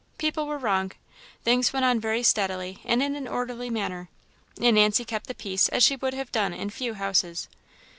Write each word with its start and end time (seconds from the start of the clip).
People 0.17 0.47
were 0.47 0.57
wrong. 0.57 0.93
Things 1.43 1.71
went 1.73 1.85
on 1.85 1.99
very 1.99 2.23
steadily, 2.23 2.79
and 2.85 3.03
in 3.03 3.15
an 3.15 3.27
orderly 3.27 3.69
manner; 3.69 4.09
and 4.59 4.75
Nancy 4.75 5.05
kept 5.05 5.27
the 5.27 5.35
peace 5.35 5.69
as 5.69 5.83
she 5.83 5.95
would 5.95 6.15
have 6.15 6.31
done 6.31 6.53
in 6.53 6.71
few 6.71 6.95
houses. 6.95 7.47